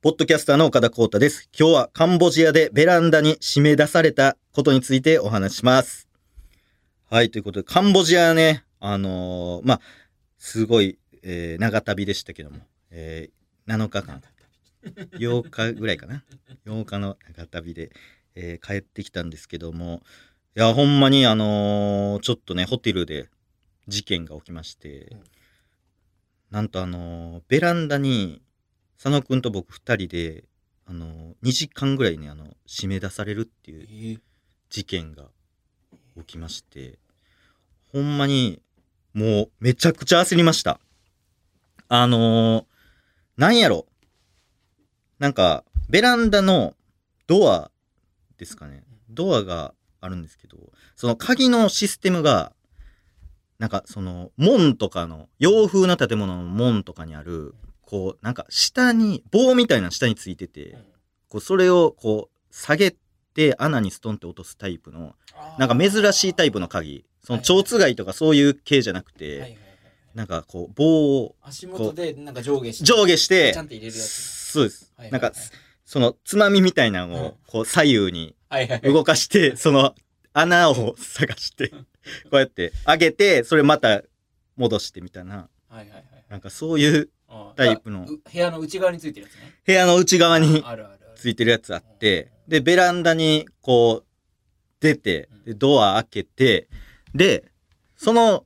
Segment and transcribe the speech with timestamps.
[0.00, 1.48] ポッドキャスターの岡田光太です。
[1.58, 6.06] 今日はカンボジアでベランダに締め出されたことについてお話しします。
[7.10, 9.80] はい、ということで、カンボジアね、あのーまあ、
[10.38, 12.58] すごい、えー長旅でしたけども、
[12.92, 14.22] えー7日間、
[15.18, 16.22] 8日ぐらいかな。
[16.64, 17.90] 8日の長旅で、
[18.36, 20.02] えー帰ってきたんですけども、
[20.56, 23.28] いや、ほんまにあのーちょっとね、ホテルで
[23.88, 25.22] 事件が起きまして、うん
[26.52, 28.42] なんとあのーベランダに、
[28.98, 30.44] 佐野くんと僕二人で、
[30.84, 34.20] あのー2時間ぐらいね、あの、締め出されるっていうえー
[34.70, 35.26] 事件が
[36.16, 36.98] 起きまして、
[37.92, 38.60] ほんまに、
[39.14, 40.80] もうめちゃくちゃ焦りました。
[41.88, 42.64] あのー
[43.36, 43.86] なんやろ。
[45.20, 46.74] なんか、ベランダの
[47.28, 47.70] ドア
[48.36, 48.82] ですかね。
[49.10, 50.58] ドアがあるんですけど、
[50.96, 52.52] その鍵のシステムが、
[53.60, 57.54] なんかその門とかの、洋風な建物の門とかにある、
[57.88, 60.76] こう、なんか下に、棒みたいな下についてて、
[61.30, 62.94] こうそれをこう下げ
[63.32, 65.14] て穴にストンって落とすタイプの
[65.58, 67.06] なんか珍しいタイプの鍵。
[67.24, 69.56] その蝶つがいとかそういう系じゃなくて、
[70.14, 74.08] なんかこう棒を足元でなんか上下して上下してちゃんと入れるやつ。
[74.52, 75.32] そうです、なんか
[75.86, 77.24] そのつまみみたいなのうん。
[77.24, 78.34] をこう左右に
[78.82, 79.94] 動かして、その
[80.34, 81.70] 穴を探して
[82.30, 84.02] こうやって上げてそれまた
[84.56, 85.48] 戻してみたいな。
[85.70, 86.04] はいはいはい。
[86.28, 87.08] なんかそういう
[87.56, 88.02] タイプの。
[88.02, 89.54] う部屋の内側についてるやつね。
[89.66, 90.64] 部屋の内側に
[91.16, 94.06] ついてるやつあって、で、ベランダにこう、
[94.80, 96.68] 出て、で、ドア開けて、
[97.14, 97.44] で、
[97.96, 98.44] その、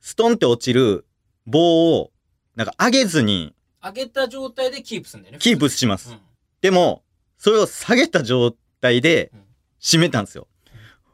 [0.00, 1.06] ストンって落ちる
[1.46, 2.10] 棒を、
[2.54, 6.10] なんか上げずに上げた状態でキープするんだよねキープします。
[6.10, 6.18] うん。
[6.60, 7.02] でも、
[7.38, 9.44] それを下げた状態でうん。
[9.80, 10.46] 閉めたんですよ。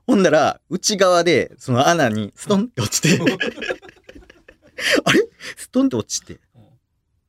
[0.06, 3.20] ほんだら、内側で、その穴にストンって落ちて、
[5.04, 5.20] あれ？
[5.56, 6.40] ストンって落ちて、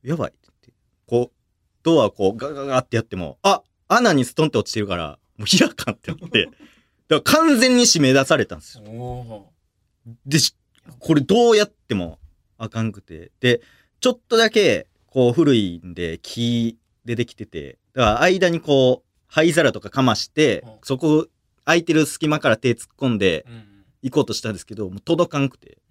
[0.02, 0.72] やばいって言って。
[1.06, 1.36] こう、
[1.82, 6.46] ドアこうガガガってやっても、あ穴にストンって落ちてるから、もう開かんってなって、
[7.08, 8.84] だから完全に締め出されたんですよ。
[8.84, 9.52] お
[10.26, 10.56] で、し
[10.98, 12.18] これどうやっても
[12.58, 13.30] あかんくて。
[13.40, 13.60] で、
[14.00, 21.26] ちょっとだけ、こう古いんで木でできてて、だから間にこう、灰皿とかかましてうん、そこ
[21.64, 23.46] 空いてる隙間から手突っ込んで
[24.02, 25.81] 行こうとしたんですけど、もう届かんくて、うん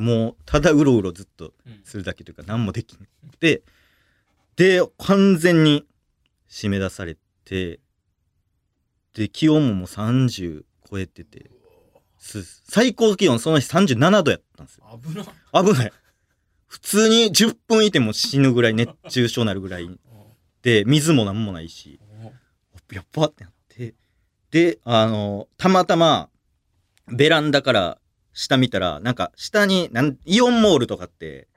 [0.00, 3.62] もうただうろうろずっとうんするだけというか何もできなくて
[4.56, 5.86] で完全に
[6.48, 7.80] 締め出されて
[9.14, 11.50] で気温ももう30超えてて
[12.18, 14.84] す最高気温その日37度やったんですよ。
[15.02, 15.22] 危な。
[15.22, 15.92] い危ない。
[16.66, 19.88] 普通に10分いても死ぬぐらい熱中症になるぐらい。
[20.62, 21.98] で水も何もないし。
[22.92, 23.94] やっばってなって。
[24.50, 26.28] であのたまたま
[27.08, 27.98] ベランダから
[28.32, 31.48] 下見たらなんか下になんイオンモールとかって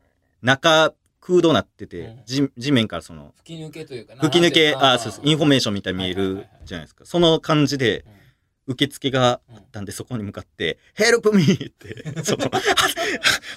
[0.41, 2.19] 中空洞なってて、うん。
[2.25, 7.05] 地地面からその吹き抜けというかな吹き抜けなんてあそうですインフォメーションみたいに見えるじゃないですか。
[7.05, 8.23] その感じでうん。
[8.65, 12.61] 受付があったんでそこに向かって「ヘルプミー!」ってそのは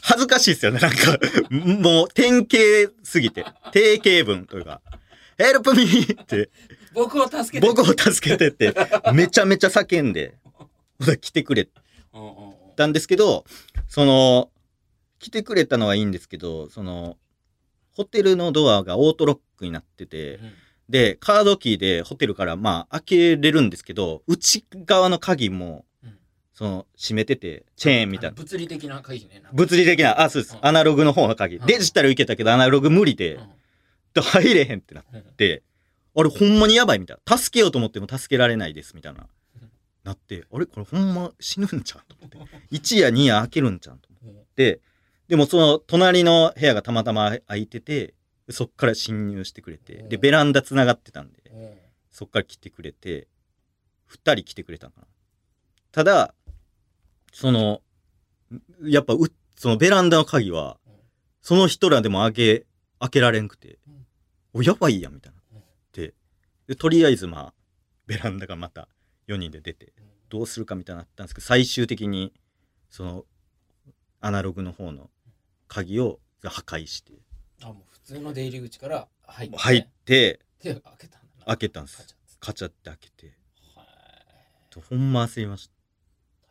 [0.03, 0.81] 恥ずかしいですよね。
[0.81, 1.17] なんか
[1.61, 4.81] もう典型すぎて定型文というか
[5.39, 6.51] 「ヘルプミー!」って。
[6.93, 8.75] 僕を助けて僕を助けてって、
[9.13, 10.35] めちゃめちゃ叫んで、
[11.21, 11.69] 来てくれ
[12.77, 13.45] うんうんうんたんですけど、
[13.89, 14.51] その、
[15.19, 17.17] 来てくれたのはいいんですけど、その、
[17.93, 20.53] ホテルのドアがオートロックになってて、うん
[20.89, 26.19] で、カードキーでホテルからまあ開けれるんですけど、内側の鍵も、うん
[26.55, 28.37] その、閉めてて、チェーンみたいな。
[28.37, 30.55] 物理的な鍵ね物理的な、あ、そうです。
[30.55, 31.57] うんアナログの方の鍵。
[31.57, 33.41] うんデジタルいけたけど、アナログ無理で、
[34.15, 35.63] で入れへんってなっうんて、
[36.15, 37.37] あれほんまにやばいみたいな。
[37.37, 39.27] 助けようと思っても助けられないですみたいなうん。
[40.07, 40.67] なって、あれ？
[40.67, 42.57] これほんま死ぬんちゃうと思って。
[42.71, 44.81] 1夜2夜開けるんちゃうと思うんって。
[45.29, 48.15] でもその隣の部屋がたまたま空いてて、
[48.49, 51.75] そっから侵入してくれて、で、うんベランダ繋がってたんで、うん
[52.11, 53.29] そっから来てくれて、
[54.11, 55.07] 2人来てくれたのかな。
[55.93, 56.35] ただ、
[57.33, 57.83] その、
[58.85, 59.19] やっぱう、
[59.57, 60.93] そのベランダの鍵はうん、
[61.43, 62.67] その人らでも開け、
[63.01, 64.07] 開けられんくてうん、
[64.61, 65.41] お、やばいやん、みたいな。
[65.93, 66.15] で、
[66.75, 67.55] とりあえずまあ、
[68.07, 68.89] ベランダがまた
[69.29, 72.33] 4人で出て、うんどうするかみたいになったんですけど、最終的に、
[72.91, 73.25] その、
[74.21, 75.11] アナログの方の
[75.69, 77.13] 鍵を破壊して、
[77.63, 79.57] あもう普通の出入り口から入って。
[79.57, 81.45] 入って、手開けたんだな。
[81.47, 82.17] 開けたんです。
[82.41, 82.91] カチャって。
[82.91, 83.27] 開けて、
[83.75, 83.87] はい
[84.91, 85.75] ほんま焦りました。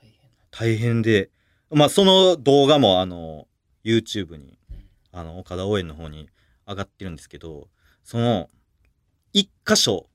[0.02, 1.30] 大変だ大変で、
[1.70, 3.48] まあその動画もあの、
[3.84, 4.90] YouTube に、うん。
[5.12, 6.30] あの、岡田応援の方に
[6.68, 7.70] 上がってるんですけど、
[8.04, 8.50] その、
[9.32, 10.10] 一箇所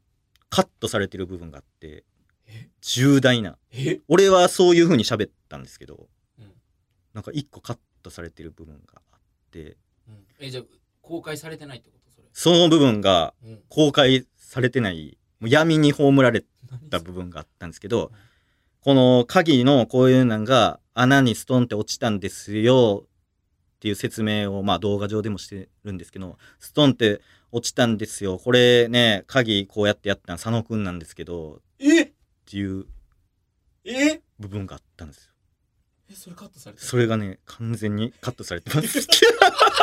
[0.48, 2.04] カットされてる部分があって、え
[2.80, 3.58] 重大な。
[3.72, 4.00] え？
[4.08, 6.08] 俺はそういう風に喋ったんですけど、
[6.38, 6.52] うん。
[7.14, 9.20] なんか一個カットされてる部分があっ
[9.50, 9.76] て、
[10.08, 10.24] うん。
[10.40, 10.64] えじゃあ
[11.02, 12.10] 公開されてないってこと？
[12.10, 12.28] それ。
[12.32, 13.60] その部分がうん。
[13.68, 18.10] 公開されてない、もう闇に葬られ何た部分があったんですけど、
[18.82, 23.08] この鍵のこういうのが穴にストンって落ちたんですよっ
[23.80, 27.20] ていう説明をまあ動画上でもしてるんですけど、ストンって
[27.52, 28.38] 落ちたんですよ。
[28.38, 32.12] これね、鍵こうやってやったの佐野くんなんですけど、え？
[32.50, 32.84] っていう
[33.84, 35.30] え部分があったんですよ。
[36.10, 36.14] え？
[36.14, 36.86] それカットされてる？
[36.88, 39.06] それがね、完全にカットされてます。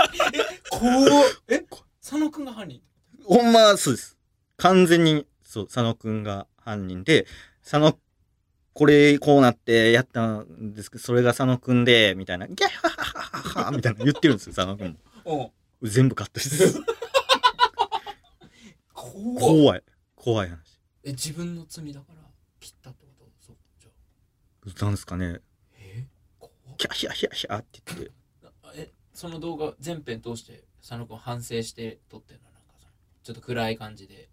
[0.69, 1.63] 怖っえ？
[2.01, 2.81] 佐野くんが犯人？
[3.23, 4.17] ほんまはそうです。
[4.57, 7.25] 完全に、そう、佐野くんが犯人で、
[7.63, 7.97] 佐野、
[8.73, 15.53] これこうなってやったんですけど、それが佐野くんで、みたいな、ギャッハハハハハみたいな言ってるんですよ、佐野くんも。
[15.81, 16.81] うん全部カットです。
[18.91, 19.83] 怖っ怖い。
[20.15, 20.57] 怖い話。
[21.03, 22.26] え自分の罪だから
[22.59, 23.25] 切ったってこと？
[23.45, 23.89] そうじゃ
[24.81, 24.85] あ。
[24.85, 25.39] なんですかね、
[25.79, 26.05] え？
[26.77, 28.11] キャヒャヒャヒャって言って、
[28.63, 32.51] あえその動画全編通して佐野くん反省して撮ってるの？
[32.51, 32.91] なんかその
[33.23, 34.29] ちょっと暗い感じで。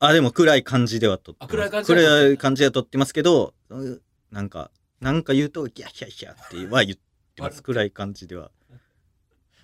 [0.00, 1.50] あ、でも暗い感じでは撮ってます。
[1.50, 4.70] あ暗い感じ暗い感じでは撮ってますけど、うんなんか、
[5.00, 6.98] なんか言うと、ギャッヒャヒャっては言っ
[7.34, 7.62] てます。
[7.64, 8.50] 暗い感じでは。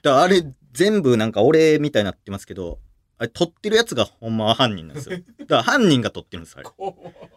[0.03, 2.81] だあれ、全部なんか俺みたいになってますけど、
[3.19, 5.19] あれ撮ってるやつがほんまは犯人なんですよ。
[5.41, 6.69] だから犯人が撮ってるんです、あれ。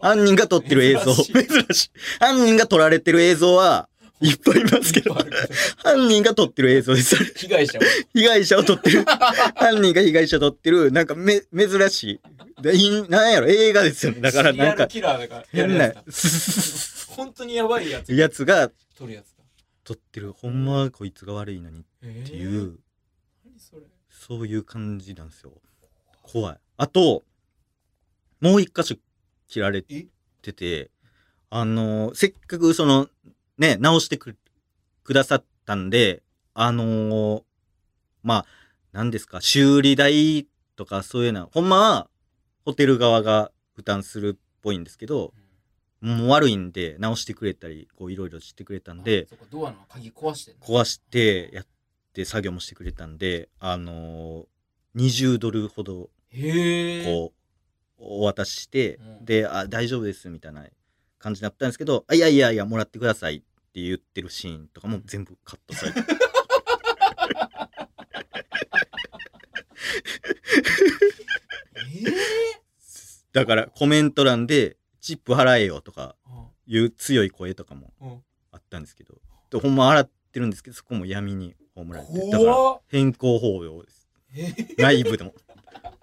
[0.02, 1.14] 犯人が撮ってる映像。
[1.14, 1.26] 珍
[1.72, 1.92] しい。
[2.20, 3.90] 犯人が撮られてる映像は
[4.20, 5.14] いっぱいいますけど
[5.78, 7.16] 犯人が撮ってる映像です。
[7.36, 9.06] 被害者は被害者を撮ってる。
[9.06, 12.62] 犯人が被害者を撮ってる、なんかめ、珍しい。
[12.62, 14.22] でいなんやろ、映画ですよね。
[14.22, 15.94] だからなんか、キラーだから変な
[17.16, 19.44] 本当にやばいやつやつが撮るやつだ
[19.84, 20.34] 撮ってる。
[20.34, 22.80] ほんまはこいつが悪いのにっっていう、
[23.46, 25.52] 何それそういう感じなんですよ。
[26.32, 26.58] 怖い。
[26.78, 27.24] あと、
[28.42, 28.96] もう一箇所
[29.48, 30.06] 切られえ
[30.42, 30.92] てて、
[31.50, 33.08] あの、せっかくその、
[33.58, 34.38] ね、直してく
[35.04, 36.22] くださったんで、
[36.54, 37.44] あの
[38.24, 38.46] まあ、
[38.92, 42.10] 何ですか、修理代とかそういうのは、ほんまは
[42.66, 45.34] ホテル側が負担するっぽいんですけど、
[46.02, 51.68] もう悪いんで直してくれたり、こういろいろしてくれたんでドアの鍵壊して壊してやっ
[52.14, 54.46] て作業もしてくれたんで、あの
[54.96, 57.38] 20ドルほどへえこう、
[57.98, 59.26] お渡しして、うん。
[59.26, 60.66] で、あ、大丈夫です、みたいな
[61.20, 63.40] 感じだったんですけど、あ、いやいやいや、もらってくださいっ
[63.74, 66.00] て言ってるシーンとかも全部カットされて。
[71.90, 72.04] え
[73.32, 76.16] だからコメント欄で、チップ払えよとか
[76.68, 78.24] えいう強い声とかもうん。
[78.52, 79.22] あったんですけど、
[79.52, 84.10] でほんま払ってるんですけど、そこも闇に葬られて、だから変更法要です。
[84.36, 85.34] え内部でも。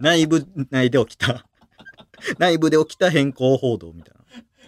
[0.00, 1.46] 内部内で起きた、
[2.38, 4.24] 内部で起きた変更報道みたいな。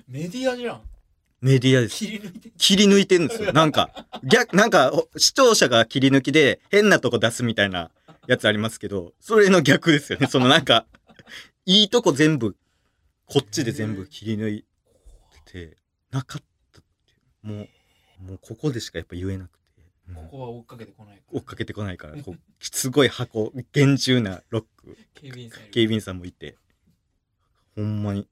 [0.09, 0.83] メディアじゃん
[1.41, 1.97] メディアです。
[1.97, 3.53] 切り抜いて切り抜いてんですよ。
[3.53, 7.91] なんか、逆、なんか、お視聴者が切り抜きで変なとこ出すみたいな
[8.27, 10.27] やつありますけど、それの逆ですよね。
[10.27, 10.87] そのなんか、
[11.67, 12.57] いいとこ全部、
[13.27, 14.65] こっちで全部切り抜い
[15.45, 15.77] て、
[16.11, 16.43] なかっ
[16.73, 17.55] たっていう。
[17.55, 19.66] もう、もうここでしかやっぱ言えなくて。
[20.09, 26.57] うんここは追っかけてこないから追っかけてこないから、こう すごい箱、厳重なロック、警備員さん警備員さんもいて。
[27.75, 28.29] ほんまに。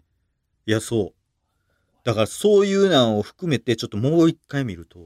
[0.67, 2.05] いや、そう。
[2.05, 4.99] だからそういうのを含めて、ちょっともう一回見ると、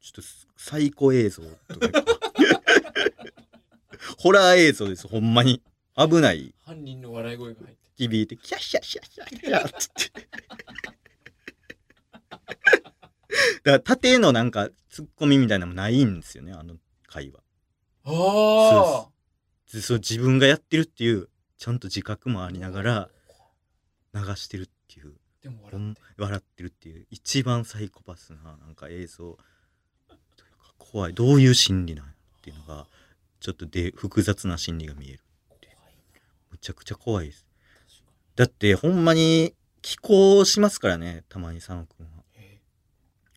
[0.00, 0.22] ちょっと
[0.56, 2.04] 最高映像とか。
[4.18, 5.62] ホラー映像です、ほんまに。
[5.96, 6.54] 危ない。
[6.64, 10.28] 犯人の笑い声が入って響いて、キャッシャッシャッシャッシャッつって。
[13.64, 17.40] だから縦のなんかツッコミみたいなのもないんですよね、あの回は。
[18.04, 19.06] あ
[19.72, 23.08] でそう自分がやってるっていう、ちゃんと自覚もありながら
[24.14, 25.14] 流してるっていう。
[25.42, 26.00] でも笑って。
[26.18, 29.38] 笑ってるっていう一番サイコパスななんか映像。
[30.78, 31.14] 怖い。
[31.14, 32.86] どういう心理なんやっていうのが
[33.40, 35.20] ちょっとで複雑な心理が見える
[36.50, 37.46] むちゃくちゃ怖いです。
[38.36, 42.21] だってほんまに寄稿しますからねたまに佐野くんは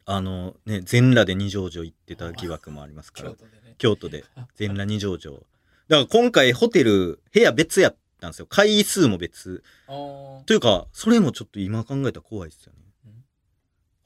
[0.06, 3.32] あのね全裸で二条城行ってた疑惑もありますから。
[3.32, 3.76] 京都でね。
[3.78, 4.26] 京都で。
[4.56, 5.34] 全裸二条城。
[5.34, 5.46] だか
[5.90, 8.46] ら今回ホテル部屋別やったんですよ。
[8.48, 9.64] 回数も別。
[9.88, 12.80] というか、それもちょっと今考えたら怖いですよね。
[13.06, 13.26] うん。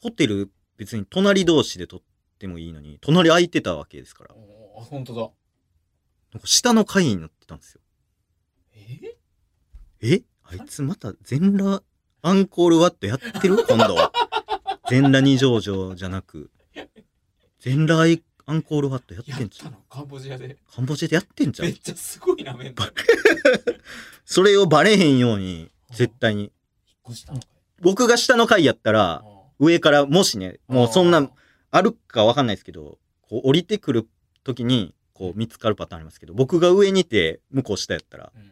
[0.01, 2.01] ホテル別に隣同士で撮っ
[2.37, 4.31] てもいいのに、隣空いてたわけですから。
[4.31, 5.21] あ本当だ。
[6.33, 7.81] なんか下の階になってたんですよ。
[8.73, 9.17] え？
[10.01, 10.21] え？
[10.43, 11.83] あいつまた全裸
[12.21, 13.57] アンコールワットやってる？
[13.67, 14.11] 今度は。
[14.89, 16.49] 全裸二条城じゃなく、
[17.59, 18.03] 全裸
[18.45, 19.71] アンコールワットやってんじゃん。
[19.71, 20.57] たのカンボジアで。
[20.73, 21.77] カンボジアでやってんじゃんめっ。
[21.77, 22.93] ちゃすごいなメンタル
[24.25, 26.43] それをバレへんように、絶対に。
[26.43, 26.51] 引っ
[27.09, 27.49] 越したのかい？
[27.81, 29.23] 僕が下の階やったら、
[29.59, 31.29] 上からもしね、もうそんな、
[31.71, 34.07] あるかわかんないですけど、こう降りてくる
[34.43, 38.51] 時に、こう見つかるパターンありますけど、僕が上にいて向こう下やったらうん。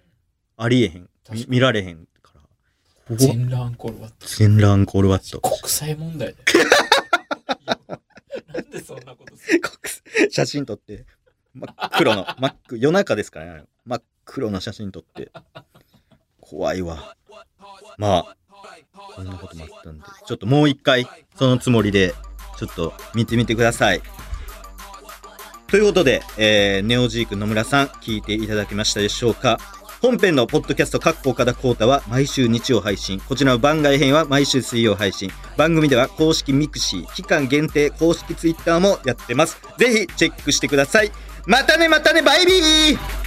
[0.58, 1.10] ありえへん。
[1.48, 2.08] 見られへん
[3.12, 4.28] 全裸アンコールワット。
[4.28, 5.40] 全裸アンコールワット。
[5.42, 8.00] 国際問題だよ。
[8.54, 9.62] なんでそんなことする？
[9.62, 11.06] 国写真撮って、
[11.54, 13.64] 真っ黒の、 真っ黒、夜中ですからね。
[13.86, 15.32] 真っ黒の写真撮って。
[16.42, 17.16] 怖いわ。
[17.98, 18.36] まあ、
[19.16, 22.14] こんなこともあったんで、ちょっともう一回、そのつもりで、
[22.58, 24.02] ちょっと見てみてください。
[25.68, 29.60] ということで、えー、ネオジーク野村さん、聞いていただけましたでしょうか？
[30.00, 33.20] 本編のポッドキャスト、かっこ岡田光太は毎週日曜配信。
[33.20, 35.32] こちらの番外編は毎週水曜配信。
[35.58, 39.60] 番組では公式ミクシー、期間限定公式ツイッターもやってます。
[39.80, 41.12] ぜひチェックしてください。
[41.48, 43.26] またねまたねバイビー